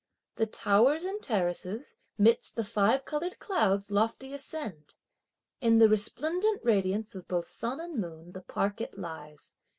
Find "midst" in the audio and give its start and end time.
2.17-2.55